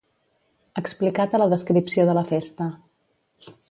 [0.83, 2.75] Explicat a la descripció de la festa.